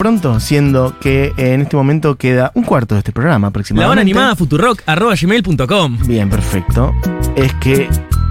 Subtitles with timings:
[0.00, 3.92] pronto, siendo que en este momento queda un cuarto de este programa La aproximadamente.
[3.92, 5.98] hora animada futurock arroba gmail.com.
[6.06, 6.94] Bien, perfecto.
[7.36, 7.86] Es que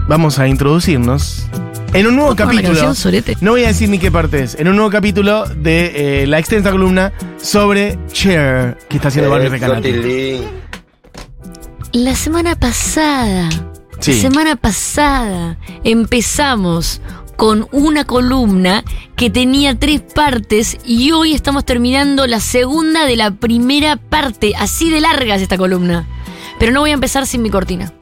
[0.07, 1.45] vamos a introducirnos
[1.93, 2.79] en un nuevo la capítulo.
[2.81, 3.23] canción.
[3.41, 4.55] No voy a decir ni qué parte es.
[4.55, 9.49] En un nuevo capítulo de eh, la extensa columna sobre Cher que está haciendo Barbie
[9.49, 10.41] Recanati.
[11.93, 13.47] La semana pasada,
[13.99, 14.13] Sí.
[14.13, 16.99] la semana pasada empezamos
[17.39, 18.83] con una columna
[19.15, 24.51] que tenía tres partes y hoy estamos terminando la segunda de la primera parte.
[24.59, 26.05] Así de larga es esta columna.
[26.59, 27.93] Pero no voy a empezar sin mi cortina.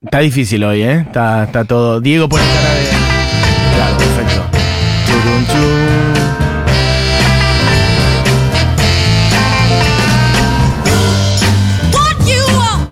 [0.00, 1.00] Está difícil hoy, ¿eh?
[1.00, 2.00] Está, está todo.
[2.00, 2.84] Diego pone cara de.
[3.74, 4.44] Claro, perfecto.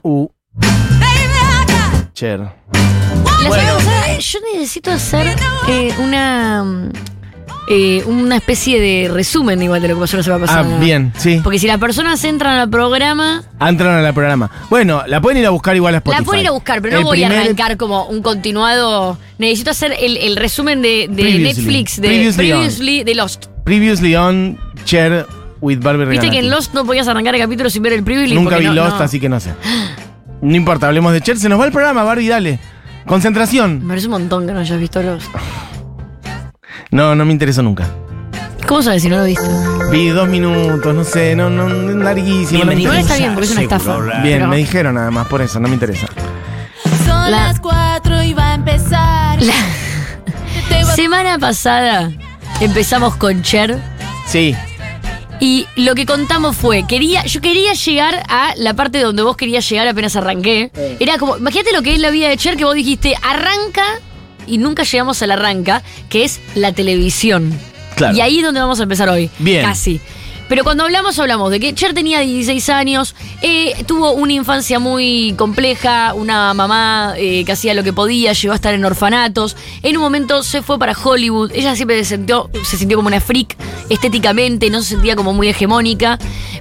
[0.02, 0.28] Uh.
[2.12, 2.50] Cher.
[3.50, 5.34] La yo necesito hacer
[5.68, 6.64] eh, una
[7.68, 10.78] eh, una especie de resumen igual de lo que pasó la semana Ah, pasada.
[10.78, 11.40] bien, sí.
[11.42, 14.50] Porque si las personas entran al programa, Entraron al programa.
[14.70, 16.20] Bueno, la pueden ir a buscar igual a Spotify.
[16.20, 19.18] La puedo ir a buscar, pero no voy a arrancar como un continuado.
[19.38, 21.62] Necesito hacer el, el resumen de, de Previously.
[21.64, 22.58] Netflix, de Previously on.
[22.58, 23.46] Previously, de Lost.
[23.64, 25.26] Previously on Cher
[25.60, 28.34] with Barbie Viste que en Lost no podías arrancar el capítulo sin ver el Previously.
[28.34, 29.04] Nunca vi no- Lost, no.
[29.04, 29.50] así que no sé.
[30.42, 31.38] No importa, hablemos de Cher.
[31.38, 32.58] Se nos va el programa, Barbie, dale.
[33.06, 33.80] Concentración.
[33.82, 35.26] Me parece un montón que no hayas visto Lost.
[36.90, 37.86] No, no me interesó nunca.
[38.66, 39.46] ¿Cómo sabes si no lo viste?
[39.90, 42.64] Vi dos minutos, no sé, no, no, larguísimo.
[42.64, 43.98] no me Igual está bien, porque es una estafa.
[44.22, 46.06] Bien, Pero me dijeron nada más, por eso, no me interesa.
[47.04, 49.42] Son La- las cuatro y va a empezar.
[49.42, 49.52] La
[50.70, 52.10] Te va- semana pasada
[52.60, 53.78] empezamos con Cher.
[54.26, 54.56] Sí,
[55.40, 59.68] Y lo que contamos fue, quería, yo quería llegar a la parte donde vos querías
[59.68, 60.70] llegar apenas arranqué.
[61.00, 63.84] Era como, imagínate lo que es la vida de Cher, que vos dijiste, arranca,
[64.46, 67.52] y nunca llegamos al arranca, que es la televisión.
[67.96, 68.16] Claro.
[68.16, 69.30] Y ahí es donde vamos a empezar hoy.
[69.38, 69.64] Bien.
[69.64, 70.00] Casi.
[70.48, 75.34] Pero cuando hablamos, hablamos de que Cher tenía 16 años, eh, tuvo una infancia muy
[75.38, 79.56] compleja, una mamá eh, que hacía lo que podía, llegó a estar en orfanatos.
[79.82, 81.50] En un momento se fue para Hollywood.
[81.54, 83.56] Ella siempre se sintió, se sintió como una freak
[83.88, 86.18] estéticamente, no se sentía como muy hegemónica,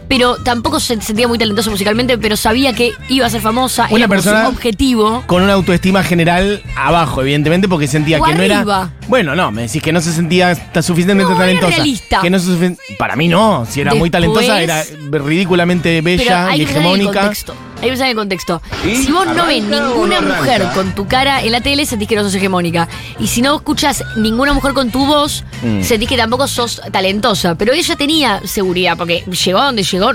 [0.08, 3.88] pero tampoco se sentía muy talentosa musicalmente, pero sabía que iba a ser famosa.
[3.90, 5.24] Una era persona- su objetivo.
[5.28, 8.92] con una autoestima general abajo, evidentemente, porque sentía O que no era.
[9.08, 11.76] Bueno, no, me decís que no se sentía suficientemente No, era talentosa.
[11.76, 12.22] realista.
[12.22, 16.62] Que no se Para mí no, si era muy talentosa, era ridículamente Pero bella hay
[16.62, 17.20] y hegemónica.
[17.22, 17.56] contexto.
[17.78, 18.62] Hay que pensar en el contexto.
[18.84, 22.24] Si vos no ves ninguna mujer con tu cara en la tele, sentís que no
[22.24, 22.88] sos hegemónica.
[23.20, 25.82] Y si no escuchas ninguna mujer con tu voz, Mm.
[25.84, 27.56] sentís que tampoco sos talentosa.
[27.56, 30.12] Pero ella tenía seguridad, porque llegó a donde llegó,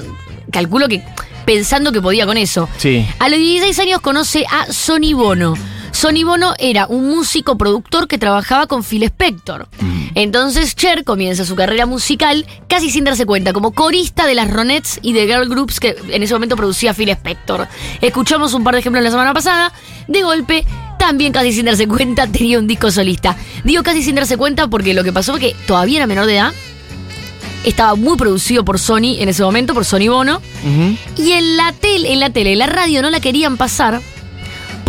[0.51, 1.03] calculo que
[1.45, 2.69] pensando que podía con eso.
[2.79, 3.07] Sí.
[3.19, 5.55] A los 16 años conoce a Sonny Bono.
[5.93, 9.69] Sonny Bono era un músico productor que trabajaba con Phil Spector.
[10.15, 14.99] Entonces Cher comienza su carrera musical casi sin darse cuenta, como corista de las Ronettes
[15.03, 17.69] y de girl groups que en ese momento producía Phil Spector.
[18.01, 19.73] Escuchamos un par de ejemplos la semana pasada.
[20.07, 20.65] De golpe,
[20.99, 23.37] también casi sin darse cuenta, tenía un disco solista.
[23.65, 26.37] Digo casi sin darse cuenta porque lo que pasó fue que todavía era menor de
[26.37, 26.53] edad.
[27.65, 30.41] Estaba muy producido por Sony en ese momento, por Sony Bono.
[31.17, 34.01] Y en la tele, en la tele, en la radio no la querían pasar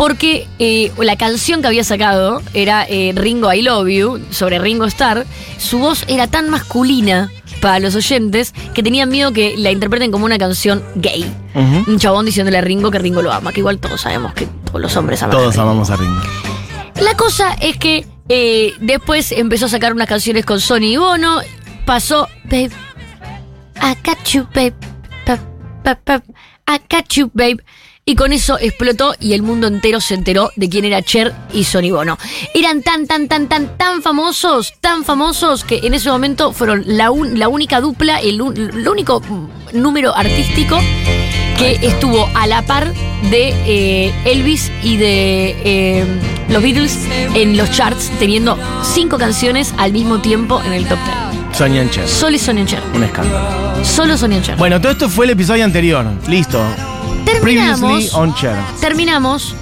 [0.00, 4.86] porque eh, la canción que había sacado era eh, Ringo I Love You, sobre Ringo
[4.86, 5.26] Starr.
[5.58, 7.30] Su voz era tan masculina
[7.60, 11.30] para los oyentes que tenían miedo que la interpreten como una canción gay.
[11.54, 14.80] Un chabón diciéndole a Ringo que Ringo lo ama, que igual todos sabemos que todos
[14.80, 15.36] los hombres aman.
[15.36, 15.68] a Todos Ringo.
[15.68, 16.22] amamos a Ringo.
[17.02, 21.40] La cosa es que eh, después empezó a sacar unas canciones con Sony y Bono.
[21.84, 22.70] Pasó, babe,
[23.76, 24.72] I got you, babe,
[25.26, 25.40] pap,
[26.06, 26.24] pap,
[26.66, 27.62] I got you, babe.
[28.10, 31.62] Y con eso explotó y el mundo entero se enteró de quién era Cher y
[31.62, 32.18] Sony Bono.
[32.54, 37.12] Eran tan, tan, tan, tan, tan famosos, tan famosos que en ese momento fueron la,
[37.12, 39.22] un- la única dupla, el, un- el único
[39.72, 40.80] número artístico
[41.56, 42.92] que estuvo a la par
[43.30, 46.04] de eh, Elvis y de eh,
[46.48, 46.98] los Beatles
[47.36, 51.54] en los charts, teniendo cinco canciones al mismo tiempo en el top ten.
[51.54, 52.08] Sonia Cher.
[52.08, 52.82] Solo Sonia Cher.
[52.92, 53.84] Un escándalo.
[53.84, 54.56] Solo Sonia Cher.
[54.56, 56.04] Bueno, todo esto fue el episodio anterior.
[56.26, 56.60] Listo.
[57.24, 58.34] Terminamos, on
[58.80, 59.54] terminamos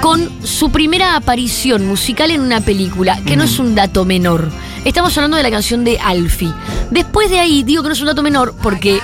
[0.00, 4.50] con su primera aparición musical en una película, que no es un dato menor.
[4.84, 6.52] Estamos hablando de la canción de Alfie.
[6.90, 9.00] Después de ahí, digo que no es un dato menor porque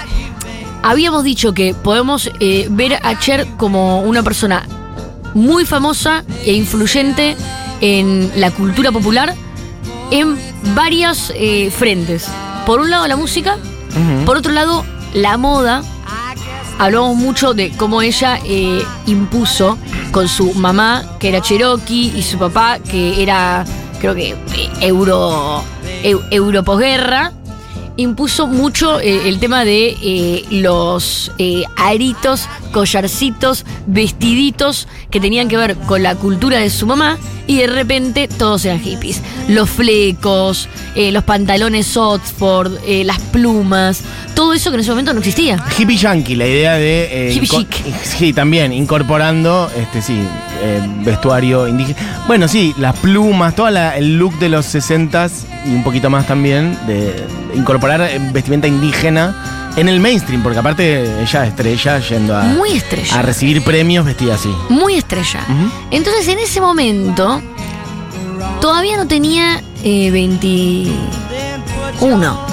[0.82, 4.66] habíamos dicho que podemos eh, ver a Cher como una persona
[5.34, 7.36] muy famosa e influyente
[7.80, 9.34] en la cultura popular
[10.10, 10.36] en
[10.74, 12.28] varios eh, frentes.
[12.66, 13.56] Por un lado la música,
[14.24, 14.84] por otro lado
[15.14, 15.82] la moda.
[16.78, 19.78] Hablamos mucho de cómo ella eh, impuso
[20.10, 23.64] con su mamá, que era Cherokee, y su papá, que era
[24.00, 24.36] creo que eh,
[24.80, 25.62] euro,
[26.02, 26.22] eu-
[27.96, 31.30] impuso mucho eh, el tema de eh, los
[31.76, 37.66] aritos, collarcitos, vestiditos que tenían que ver con la cultura de su mamá y de
[37.66, 39.20] repente todos eran hippies.
[39.48, 44.00] Los flecos, eh, los pantalones Oxford, eh, las plumas,
[44.34, 45.62] todo eso que en ese momento no existía.
[45.78, 47.28] Hippie yankee, la idea de.
[47.28, 47.94] eh, Hippie chic.
[48.04, 50.20] Sí, también, incorporando, este sí,
[51.04, 52.24] vestuario indígena.
[52.26, 55.30] Bueno, sí, las plumas, todo el look de los 60s
[55.66, 57.24] y un poquito más también, de
[57.54, 63.18] incorporar vestimenta indígena en el mainstream, porque aparte ella estrella yendo a, Muy estrella.
[63.18, 64.50] a recibir premios vestida así.
[64.68, 65.40] muy estrella.
[65.90, 67.40] Entonces en ese momento
[68.60, 72.52] todavía no tenía eh, 21.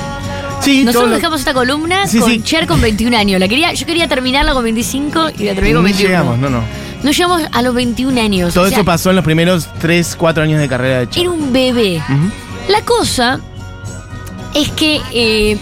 [0.61, 2.41] Sí, Nosotros dejamos esta columna Sí, con sí.
[2.41, 3.39] Cher con 21 años.
[3.39, 6.09] La quería, yo quería terminarla con 25 y la terminé con 21.
[6.09, 6.61] llegamos, no, no.
[7.01, 8.53] No llegamos a los 21 años.
[8.53, 11.21] Todo o sea, eso pasó en los primeros 3, 4 años de carrera de Cher.
[11.23, 12.01] Era un bebé.
[12.67, 13.39] La cosa
[14.53, 15.57] es que eh,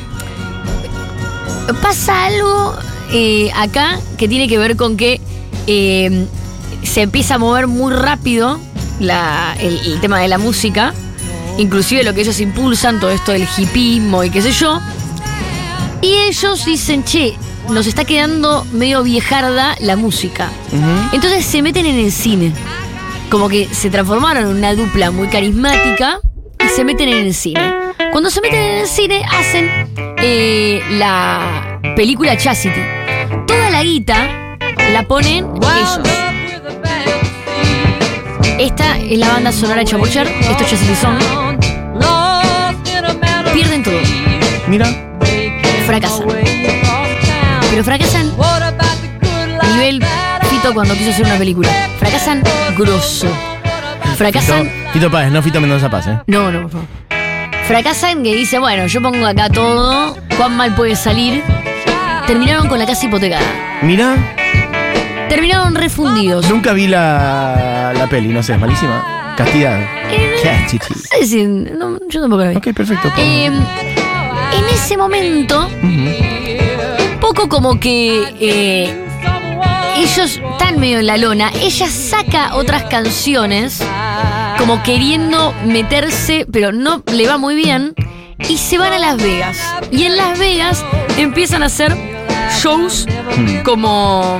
[1.81, 2.75] pasa algo
[3.11, 5.19] eh, acá que tiene que ver con que
[5.67, 6.25] eh,
[6.83, 8.59] se empieza a mover muy rápido
[8.99, 10.93] la- el, el tema de la música,
[11.57, 14.79] inclusive lo que ellos impulsan, todo esto del hipismo y qué sé yo.
[16.01, 17.35] Y ellos dicen, che,
[17.69, 20.49] nos está quedando medio viejarda la música.
[21.11, 22.53] Entonces se meten en el cine.
[23.31, 26.19] Como que se transformaron en una dupla muy carismática
[26.63, 27.86] y se meten en el cine.
[28.17, 29.69] Cuando se meten en el cine hacen
[30.17, 32.81] eh, la película Chastity.
[33.45, 34.57] Toda la guita
[34.91, 35.99] la ponen ellos.
[38.57, 41.19] Esta es la banda sonora de Chamucher, esto es Chastity Song.
[43.53, 43.99] Pierden todo,
[44.67, 44.87] Mira,
[45.85, 46.27] fracasan.
[47.69, 48.33] Pero fracasan
[49.75, 50.03] nivel
[50.49, 51.69] Fito cuando quiso hacer una película.
[51.99, 52.41] Fracasan
[52.75, 53.27] grosso.
[54.15, 54.63] Fracasan.
[54.63, 56.19] Fito, Fito Páez, no Fito Mendoza Paz, ¿eh?
[56.25, 57.06] No, no, por favor.
[57.67, 61.43] Fracasan que dice, bueno, yo pongo acá todo, cuán mal puede salir.
[62.25, 63.43] Terminaron con la casa hipotecada.
[63.81, 64.15] Mira,
[65.29, 66.49] Terminaron refundidos.
[66.49, 69.33] nunca vi la, la peli, no sé, es malísima.
[69.35, 69.79] Castidad.
[70.41, 70.93] Chastity.
[70.93, 71.47] Es decir,
[71.77, 72.55] no, yo tampoco la vi.
[72.55, 73.11] Ok, perfecto.
[73.17, 77.19] Eh, en ese momento, Ujú.
[77.19, 78.95] poco como que eh,
[79.97, 81.51] ellos están medio en la lona.
[81.61, 83.81] Ella saca otras canciones,
[84.57, 87.93] como queriendo meterse, pero no le va muy bien.
[88.49, 89.57] Y se van a Las Vegas.
[89.91, 90.85] Y en Las Vegas
[91.17, 91.95] empiezan a hacer
[92.61, 93.07] shows
[93.63, 94.39] como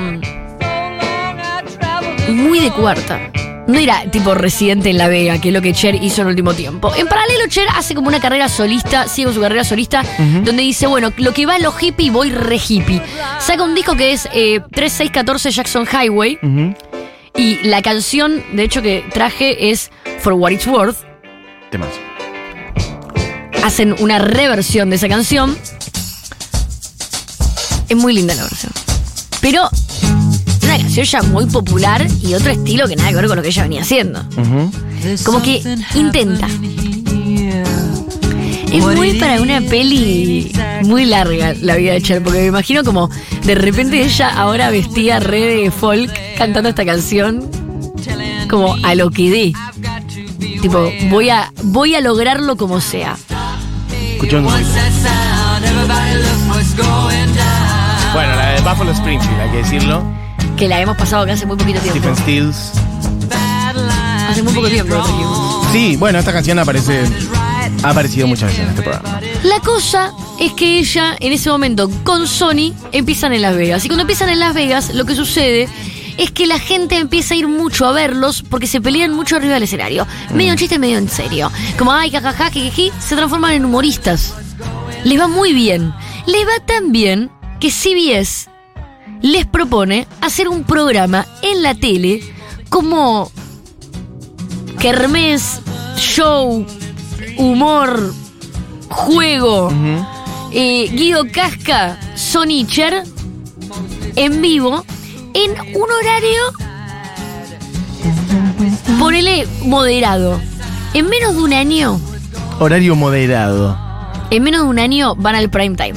[2.29, 3.31] muy de cuarta.
[3.67, 6.31] No era tipo residente en La Vega, que es lo que Cher hizo en el
[6.31, 6.93] último tiempo.
[6.95, 10.03] En paralelo, Cher hace como una carrera solista, sigue con su carrera solista,
[10.43, 13.01] donde dice, bueno, lo que va a lo hippie, voy re hippie.
[13.39, 16.39] Saca un disco que es eh, 3614 Jackson Highway,
[17.37, 20.97] y la canción, de hecho, que traje es For What It's Worth.
[21.71, 21.89] Temas.
[23.63, 25.57] Hacen una reversión de esa canción.
[27.89, 28.71] Es muy linda la versión.
[29.41, 29.69] Pero
[30.63, 33.49] una canción ya muy popular y otro estilo que nada que ver con lo que
[33.49, 34.23] ella venía haciendo.
[35.23, 35.61] Como que
[35.95, 36.47] intenta.
[38.71, 40.51] Es muy para una peli
[40.83, 43.09] muy larga la vida de Cher, porque me imagino como
[43.43, 47.49] de repente ella ahora vestida re de folk cantando esta canción
[48.49, 49.53] como a lo que dé.
[50.67, 53.15] Tipo, voy a, voy a lograrlo como sea.
[54.11, 54.49] Escuchando.
[58.13, 60.03] Bueno, la de Buffalo Springfield, hay que decirlo.
[60.57, 61.99] Que la hemos pasado acá hace muy poquito tiempo.
[61.99, 62.73] Stephen Stills.
[64.29, 65.01] Hace muy poco tiempo.
[65.71, 67.05] Sí, bueno, esta canción aparece.
[67.83, 69.21] Ha aparecido muchas veces en este programa.
[69.43, 73.85] La cosa es que ella, en ese momento, con Sony, empiezan en Las Vegas.
[73.85, 75.69] Y cuando empiezan en Las Vegas, lo que sucede
[76.17, 79.53] es que la gente empieza a ir mucho a verlos porque se pelean mucho arriba
[79.53, 80.07] del escenario.
[80.33, 81.51] Medio en chiste, medio en serio.
[81.77, 84.33] Como, ay, jajaja, jijiji, se transforman en humoristas.
[85.03, 85.93] Les va muy bien.
[86.25, 88.49] Les va tan bien que CBS
[89.21, 92.21] les propone hacer un programa en la tele
[92.69, 93.31] como
[94.79, 95.61] kermés,
[95.97, 96.65] show,
[97.37, 98.13] humor,
[98.89, 99.71] juego.
[100.51, 103.03] Eh, Guido Casca, Sonicher,
[104.15, 104.85] en vivo,
[105.37, 106.41] en un horario,
[108.97, 110.39] ponele moderado.
[110.95, 112.01] En menos de un año,
[112.59, 113.77] Horario moderado.
[114.31, 115.93] en menos de un año van al prime time.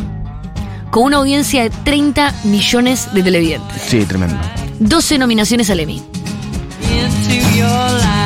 [0.91, 3.81] Con una audiencia de 30 millones de televidentes.
[3.81, 4.37] Sí, tremendo.
[4.81, 6.03] 12 nominaciones al Emmy.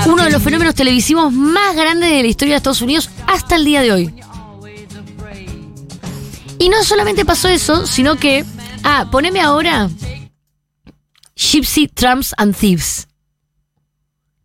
[0.07, 3.65] Uno de los fenómenos televisivos más grandes de la historia de Estados Unidos hasta el
[3.65, 4.15] día de hoy.
[6.59, 8.45] Y no solamente pasó eso, sino que.
[8.83, 9.89] Ah, poneme ahora.
[11.37, 13.09] Gypsy Tramps and Thieves.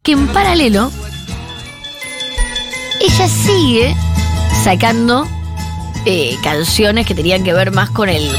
[0.02, 0.92] Que en paralelo.
[3.00, 3.96] ella sigue
[4.64, 5.28] sacando
[6.06, 8.30] eh, canciones que tenían que ver más con el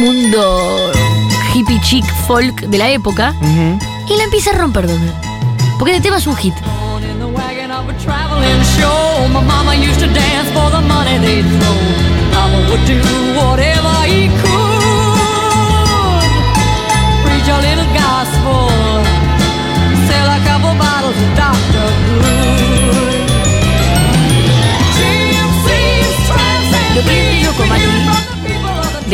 [0.00, 0.90] mundo
[1.54, 3.34] hippie chic folk de la época
[4.08, 5.14] y la empieza a romper también.
[5.78, 6.54] Porque este tema es un hit.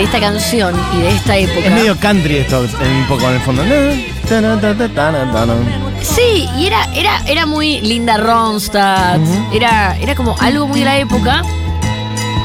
[0.02, 1.60] De esta canción y de esta época.
[1.64, 3.62] Es medio country esto, un poco en el fondo.
[6.00, 9.20] Sí, y era, era, era muy Linda Ronstadt,
[9.52, 11.42] era, era como algo muy de la época.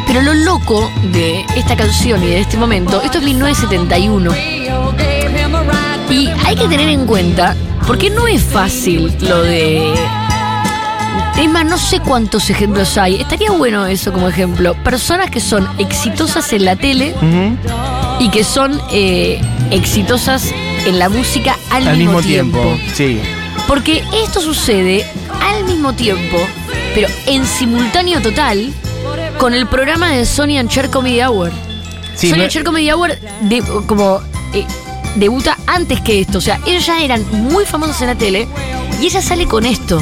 [0.05, 4.29] Pero lo loco de esta canción y de este momento, esto es 1971.
[4.29, 7.55] radio gave him a right Y hay que tener en cuenta,
[7.87, 9.93] porque no es fácil lo de...
[11.48, 13.15] Más, no sé cuántos ejemplos hay.
[13.22, 14.75] Estaría bueno eso como ejemplo.
[14.84, 17.15] Personas que son exitosas en la tele
[18.20, 19.39] y que son eh,
[19.72, 20.51] exitosas
[20.86, 22.60] en la música al, Al mismo tiempo.
[22.94, 23.20] Sí.
[23.67, 25.06] Porque esto sucede
[25.41, 26.38] al mismo tiempo,
[26.94, 28.72] pero en simultáneo total,
[29.39, 31.51] con el programa de Sony and Cher Comedy Hour.
[32.15, 34.20] Sí, Sony no- and Cher Comedy Hour de- como
[34.53, 34.65] eh,
[35.15, 36.39] debuta antes que esto.
[36.39, 38.48] O sea, ellos ya eran muy famosos en la tele
[39.01, 40.01] y ella sale con esto.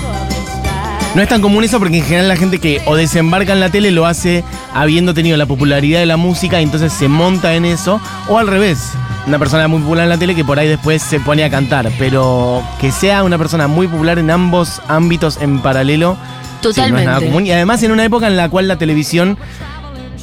[1.15, 3.69] No es tan común eso porque en general la gente que o desembarca en la
[3.69, 4.43] tele lo hace
[4.74, 8.01] habiendo tenido la popularidad de la música y entonces se monta en eso.
[8.27, 8.91] O al revés,
[9.25, 11.89] una persona muy popular en la tele que por ahí después se pone a cantar.
[11.98, 16.17] Pero que sea una persona muy popular en ambos ámbitos en paralelo.
[16.62, 17.25] sí, no es nada Totalmente.
[17.27, 17.45] común.
[17.45, 19.38] Y además en una época en la cual la televisión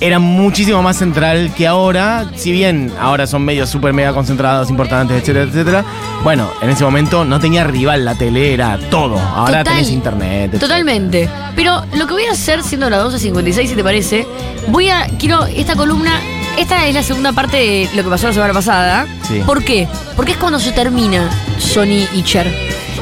[0.02, 5.16] era muchísimo más central que ahora, si bien ahora son medios súper mega concentrados, importantes,
[5.22, 5.84] etcétera, etcétera.
[6.24, 9.16] Bueno, en ese momento no tenía rival la tele, era todo.
[9.16, 9.76] Ahora Total.
[9.76, 10.54] tenés internet.
[10.54, 10.60] etcétera.
[10.60, 11.30] Totalmente.
[11.54, 14.26] Pero lo que voy a hacer, siendo las 12.56, si te parece,
[14.68, 15.06] voy a.
[15.20, 16.18] Quiero esta columna.
[16.58, 19.06] Esta es la segunda parte de lo que pasó la semana pasada.
[19.28, 19.40] Sí.
[19.46, 19.86] ¿Por qué?
[20.16, 22.52] Porque es cuando se termina Sony y Cher.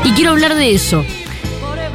[0.04, 1.02] Y quiero hablar de eso.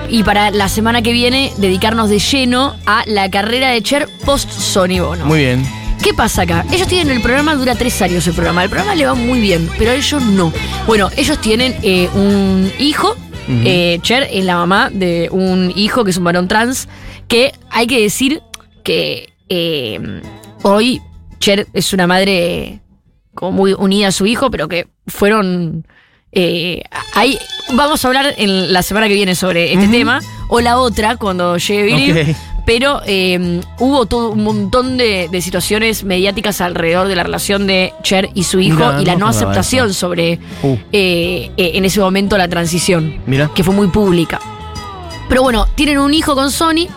[0.10, 4.50] Y para la semana que viene, dedicarnos de lleno a la carrera de Cher post
[4.52, 5.26] Sony Bono.
[5.26, 5.66] Muy bien.
[6.04, 6.66] ¿Qué pasa acá?
[6.72, 8.64] Ellos tienen el programa, dura tres años el programa.
[8.64, 10.54] El programa le va muy bien, pero a ellos no.
[10.86, 13.16] Bueno, ellos tienen eh, un hijo.
[13.48, 16.88] eh, Cher es la mamá de un hijo que es un varón trans.
[17.28, 18.42] Que hay que decir
[18.84, 20.00] que eh,
[20.62, 21.02] hoy
[21.40, 22.82] Cher es una madre
[23.34, 25.88] como muy unida a su hijo, pero que fueron.
[26.36, 27.38] Eh, ahí
[27.74, 30.22] vamos a hablar en la semana que viene sobre este tema.
[30.48, 32.36] O la otra, cuando llegue Billy.
[32.68, 37.94] Pero eh, hubo todo un montón de, de situaciones mediáticas alrededor de la relación de
[38.04, 40.76] Cher y su hijo y la no aceptación sobre Uh.
[40.92, 43.50] eh, en ese momento la transición, Mira.
[43.54, 44.40] que fue muy pública.
[45.30, 46.88] Pero bueno, tienen un hijo con Sony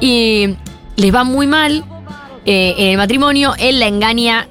[0.00, 0.54] y
[0.96, 1.84] les va muy mal
[2.44, 3.54] en el matrimonio.
[3.58, 4.48] Él la engaña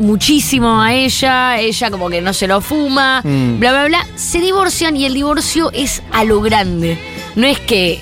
[0.00, 3.58] muchísimo a ella, ella como que no se lo fuma, Mm.
[3.60, 4.06] bla, bla, bla.
[4.16, 6.98] Se divorcian y el divorcio es a lo grande.
[7.36, 8.00] No es que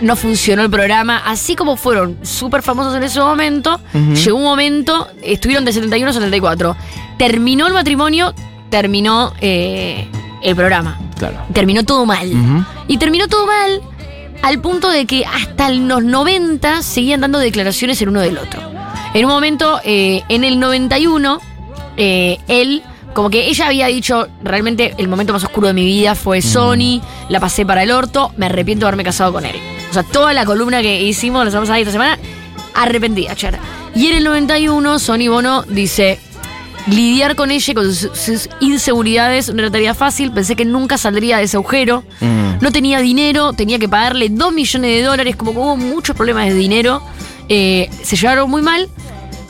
[0.00, 5.08] no funcionó el programa, así como fueron súper famosos en ese momento, llegó un momento,
[5.22, 6.76] estuvieron de 71 a 74.
[7.18, 8.34] Terminó el matrimonio,
[8.68, 10.08] terminó eh,
[10.42, 10.98] el programa.
[11.18, 11.38] Claro.
[11.52, 12.30] Terminó todo mal.
[12.88, 13.80] Y terminó todo mal
[14.42, 18.60] al punto de que hasta los 90 seguían dando declaraciones el uno del otro.
[19.16, 21.40] En un momento, eh, en el 91,
[21.96, 22.82] eh, él,
[23.14, 27.00] como que ella había dicho, realmente el momento más oscuro de mi vida fue Sony,
[27.30, 29.56] la pasé para el orto, me arrepiento de haberme casado con él.
[29.88, 32.18] O sea, toda la columna que hicimos la pasada y esta semana,
[32.74, 33.58] arrepentida, Cher.
[33.94, 36.18] Y en el 91, Sony Bono dice,
[36.86, 41.38] lidiar con ella con sus, sus inseguridades no era tarea fácil, pensé que nunca saldría
[41.38, 42.04] de ese agujero.
[42.20, 42.58] Mm.
[42.60, 46.48] No tenía dinero, tenía que pagarle 2 millones de dólares, como que hubo muchos problemas
[46.48, 47.00] de dinero.
[47.48, 48.90] eh, se llevaron muy mal.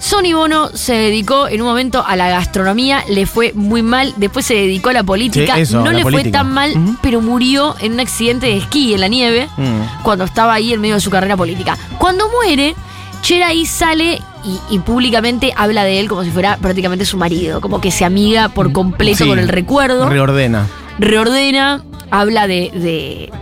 [0.06, 4.14] Sony Bono se dedicó en un momento a la gastronomía, le fue muy mal.
[4.16, 5.56] Después se dedicó a la política.
[5.56, 6.72] Sí, eso, no la le fue tan mal,
[7.02, 10.02] pero murió en un accidente de esquí en la nieve Mm.
[10.04, 11.76] cuando estaba ahí en medio de su carrera política.
[11.98, 12.76] Cuando muere,
[13.22, 17.60] Cher ahí sale y, y públicamente habla de él como si fuera prácticamente su marido,
[17.60, 19.28] como que se amiga por completo Sí.
[19.28, 20.68] con el recuerdo Reordena.
[21.00, 21.82] reordena,
[22.12, 23.32] habla de, de,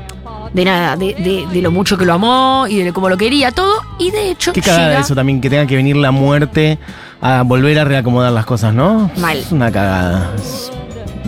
[0.54, 3.50] de nada, de, de- de lo mucho que lo amó y de cómo lo quería,
[3.52, 3.82] todo.
[3.98, 6.78] Y de hecho, Qué cagada llega- eso también, que tenga que venir la muerte
[7.20, 9.10] a volver a reacomodar las cosas, ¿no?
[9.18, 9.36] Mal.
[9.38, 10.32] Es una cagada.
[10.36, 10.70] Es-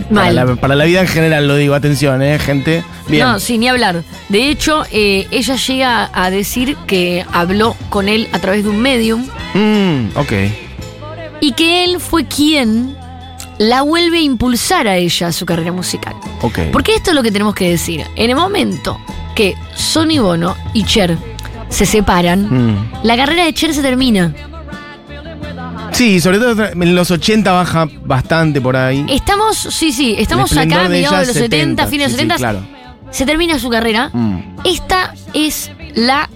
[0.09, 0.33] Mal.
[0.35, 2.81] Para la, para la vida en general lo digo, atención, ¿eh, gente?
[3.09, 3.25] Bien.
[3.27, 4.03] No, sin ni hablar.
[4.29, 8.79] De hecho, eh, ella llega a decir que habló con él a través de un
[8.81, 10.31] medium Mm, ok.
[11.41, 12.95] y que él fue quien
[13.57, 16.13] la vuelve a impulsar a ella a su carrera musical.
[16.41, 16.59] Ok.
[16.71, 18.05] Porque esto es lo que tenemos que decir.
[18.15, 18.97] En el momento
[19.37, 21.15] que Sonny Bono y Cher
[21.69, 22.89] se separan, Mm.
[23.03, 24.33] la carrera de Cher se termina.
[25.91, 29.05] Sí, sobre todo en los 80 baja bastante por ahí.
[29.09, 31.93] Estamos, sí, sí, estamos El esplendor acá, de mediados de ella, los 70, fines de
[31.93, 32.35] sí, los sí, 70.
[32.37, 32.77] claro.
[33.11, 34.09] Se termina su carrera.
[34.11, 34.39] Mm.
[34.63, 36.29] Esta es la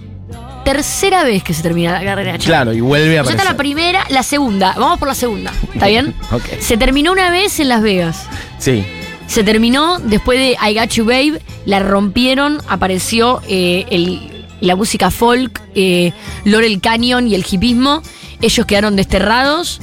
[0.64, 2.46] tercera vez que se termina la carrera de Cher.
[2.46, 4.74] Claro, y vuelve a O sea, esta es la primera, la segunda.
[4.78, 5.52] Vamos por la segunda.
[5.74, 6.14] ¿Está bien?
[6.32, 6.44] Ok.
[6.60, 8.26] Se terminó una vez en Las Vegas.
[8.58, 8.84] Sí.
[9.26, 15.10] Se terminó después de I Got You Babe, la rompieron, apareció eh, el- la música
[15.10, 16.12] folk, eh,
[16.44, 18.02] Laurel Canyon y el hipismo.
[18.40, 19.80] Ellos quedaron desterrados,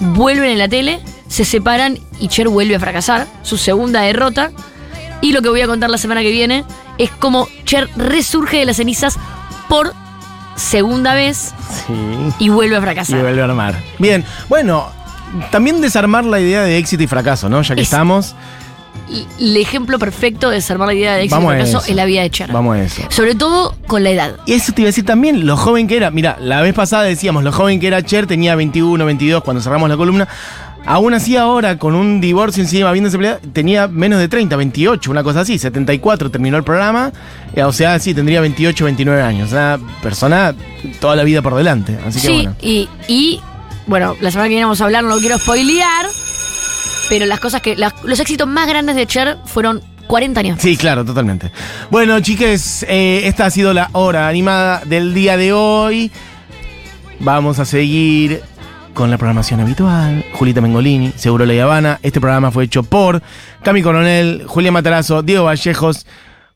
[0.00, 4.50] vuelven en la tele, se separan y Cher vuelve a fracasar, su segunda derrota.
[5.20, 6.64] Y lo que voy a contar la semana que viene
[6.98, 9.16] es cómo Cher resurge de las cenizas
[9.68, 9.94] por
[10.56, 11.54] segunda vez
[11.86, 11.94] Sí.
[12.38, 13.20] y vuelve a Y fracasar.
[13.22, 13.80] vuelve a armar.
[13.98, 14.88] Bien, bueno,
[15.50, 17.62] también desarmar la idea de éxito y fracaso, ¿no?
[17.62, 18.61] Ya que Es- estamos, Y
[19.40, 21.90] el ejemplo perfecto de desarmar la idea de éxito vamos y a fracaso eso.
[21.90, 22.52] es la vida de Cher.
[22.52, 23.02] Vamos a eso.
[23.10, 24.36] Sobre todo con la edad.
[24.46, 26.10] Y eso te iba a decir también, lo joven que era.
[26.10, 29.88] Mira, la vez pasada decíamos, lo joven que era Cher tenía 21, 22 cuando cerramos
[29.88, 30.28] la columna.
[30.84, 35.22] Aún así ahora, con un divorcio encima, viéndose peleada, tenía menos de 30, 28, una
[35.22, 35.56] cosa así.
[35.56, 37.12] 74 terminó el programa.
[37.54, 39.52] eh, O sea, sí, tendría 28, 29 años.
[39.52, 40.52] Una persona
[41.00, 41.96] toda la vida por delante.
[42.04, 42.56] Así que Sí, bueno.
[42.60, 43.40] y, y,
[43.86, 46.06] bueno, la semana que viene vamos a hablar, no lo quiero spoilear,
[47.08, 47.76] pero las cosas que.
[47.76, 50.58] las- los éxitos más grandes de Cher fueron 40 años.
[50.60, 51.50] Sí, claro, totalmente.
[51.90, 56.10] Bueno, chiques, eh, esta ha sido la hora animada del día de hoy.
[57.20, 58.42] Vamos a seguir
[58.94, 60.24] con la programación habitual.
[60.34, 61.98] Julita Mengolini, Seguro La Habana.
[62.02, 63.22] Este programa fue hecho por
[63.62, 66.04] Cami Coronel, Julia Matarazo, Diego Vallejos,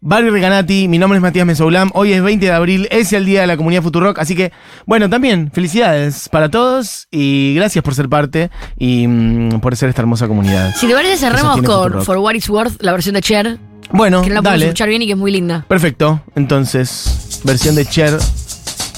[0.01, 0.89] Barry Reganati.
[0.89, 1.91] Mi nombre es Matías Mesoulam.
[1.95, 4.19] Hoy es 20 de abril, es el día de la comunidad Futurock.
[4.19, 4.53] Así que,
[4.87, 10.03] bueno, también felicidades para todos y gracias por ser parte y mm, por ser esta
[10.03, 10.75] hermosa comunidad.
[10.77, 12.05] Si te parece, sostiene con Futurock.
[12.05, 13.59] For What It's Worth, la versión de Cher,
[13.93, 15.65] Bueno, que no la podemos escuchar bien y que es muy linda.
[15.69, 16.21] Perfecto.
[16.35, 18.19] Entonces, versión de Cher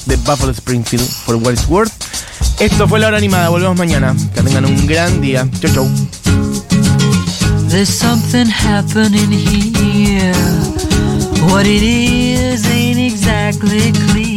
[0.07, 1.93] de Buffalo Springfield for What It's Worth.
[2.61, 3.49] Esto fue la hora animada.
[3.51, 4.15] Volvemos mañana.
[4.35, 5.47] Que tengan un gran día.
[5.61, 6.78] Chau, chau.
[7.69, 10.33] There's something happening here.
[11.51, 14.28] What it is ain't exactly clear.